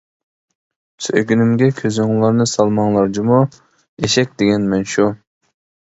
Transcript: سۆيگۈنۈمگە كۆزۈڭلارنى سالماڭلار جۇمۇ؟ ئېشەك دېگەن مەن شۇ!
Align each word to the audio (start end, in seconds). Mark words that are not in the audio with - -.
سۆيگۈنۈمگە 1.07 1.67
كۆزۈڭلارنى 1.81 2.49
سالماڭلار 2.53 3.13
جۇمۇ؟ 3.19 3.39
ئېشەك 3.47 4.37
دېگەن 4.41 4.69
مەن 4.73 4.93
شۇ! 4.95 5.11